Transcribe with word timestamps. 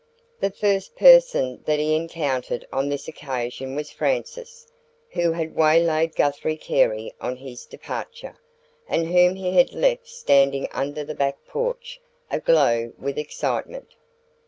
The 0.39 0.49
first 0.49 0.95
person 0.95 1.61
that 1.65 1.77
he 1.77 1.95
encountered 1.95 2.65
on 2.73 2.89
this 2.89 3.07
occasion 3.07 3.75
was 3.75 3.91
Frances, 3.91 4.65
who 5.11 5.31
had 5.33 5.55
waylaid 5.55 6.15
Guthrie 6.15 6.57
Carey 6.57 7.13
on 7.21 7.35
his 7.37 7.67
departure, 7.67 8.39
and 8.89 9.05
whom 9.09 9.35
he 9.35 9.53
had 9.55 9.73
left 9.75 10.07
standing 10.07 10.67
under 10.71 11.03
the 11.03 11.13
back 11.13 11.45
porch, 11.45 12.01
aglow 12.31 12.93
with 12.97 13.19
excitement. 13.19 13.93